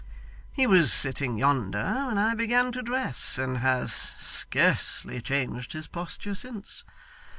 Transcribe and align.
He 0.51 0.65
was 0.65 0.91
sitting 0.91 1.37
yonder 1.37 2.05
when 2.07 2.17
I 2.17 2.33
began 2.33 2.71
to 2.71 2.81
dress, 2.81 3.37
and 3.37 3.59
has 3.59 3.93
scarcely 3.93 5.21
changed 5.21 5.73
his 5.73 5.85
posture 5.85 6.33
since. 6.33 6.83